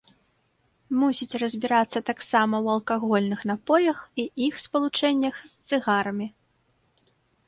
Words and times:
Мусіць 0.99 1.39
разбірацца 1.41 1.99
таксама 2.09 2.55
ў 2.65 2.77
алкагольных 2.77 3.43
напоях 3.51 3.99
і 4.23 4.25
іх 4.47 4.53
спалучэннях 4.65 5.35
з 5.53 5.79
цыгарамі. 5.81 6.27